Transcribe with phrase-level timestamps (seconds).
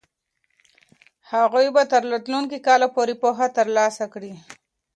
[1.31, 4.33] هغوی به تر راتلونکي کاله پورې پوهه ترلاسه کړي.